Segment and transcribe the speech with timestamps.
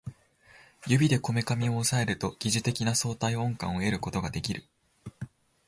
[0.87, 4.63] 指でこめかみを抑えると疑似的な相対音感を得ることができる